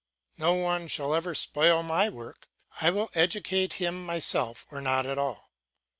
No 0.39 0.55
one 0.55 0.81
else 0.81 0.91
shall 0.93 1.35
spoil 1.35 1.83
my 1.83 2.09
work, 2.09 2.47
I 2.79 2.89
will 2.89 3.11
educate 3.13 3.73
him 3.73 4.03
myself 4.03 4.65
or 4.71 4.81
not 4.81 5.05
at 5.05 5.19
all. 5.19 5.51